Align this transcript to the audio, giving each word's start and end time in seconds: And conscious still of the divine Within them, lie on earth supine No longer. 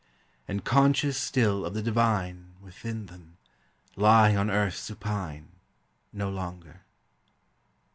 And 0.47 0.65
conscious 0.65 1.15
still 1.15 1.63
of 1.63 1.75
the 1.75 1.83
divine 1.83 2.55
Within 2.59 3.05
them, 3.05 3.37
lie 3.95 4.35
on 4.35 4.49
earth 4.49 4.75
supine 4.77 5.49
No 6.11 6.27
longer. 6.27 6.81